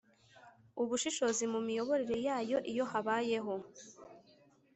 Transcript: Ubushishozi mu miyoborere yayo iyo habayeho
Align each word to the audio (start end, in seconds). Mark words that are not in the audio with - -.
Ubushishozi 0.81 1.43
mu 1.53 1.59
miyoborere 1.67 2.15
yayo 2.27 2.57
iyo 2.71 2.85
habayeho 2.91 3.55